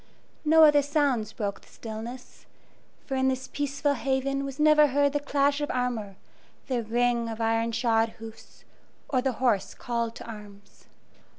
[0.43, 2.47] No other sounds broke the stillness,
[3.05, 6.15] for in this peaceful haven was never heard the clash of armor,
[6.65, 8.63] the ring of iron shod hoofs,
[9.09, 10.85] or the hoarse call to arms.